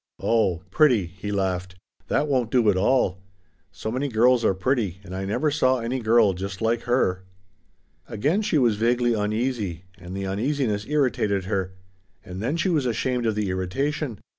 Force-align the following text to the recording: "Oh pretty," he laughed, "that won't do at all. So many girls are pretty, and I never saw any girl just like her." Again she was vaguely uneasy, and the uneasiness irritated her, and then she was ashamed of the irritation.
"Oh 0.23 0.63
pretty," 0.71 1.05
he 1.05 1.31
laughed, 1.31 1.75
"that 2.07 2.27
won't 2.27 2.49
do 2.49 2.71
at 2.71 2.75
all. 2.75 3.21
So 3.71 3.91
many 3.91 4.07
girls 4.07 4.43
are 4.43 4.55
pretty, 4.55 4.99
and 5.03 5.15
I 5.15 5.25
never 5.25 5.51
saw 5.51 5.77
any 5.77 5.99
girl 5.99 6.33
just 6.33 6.59
like 6.59 6.81
her." 6.89 7.23
Again 8.09 8.41
she 8.41 8.57
was 8.57 8.77
vaguely 8.77 9.13
uneasy, 9.13 9.83
and 9.99 10.17
the 10.17 10.25
uneasiness 10.25 10.87
irritated 10.87 11.45
her, 11.45 11.73
and 12.25 12.41
then 12.41 12.57
she 12.57 12.69
was 12.69 12.87
ashamed 12.87 13.27
of 13.27 13.35
the 13.35 13.51
irritation. 13.51 14.17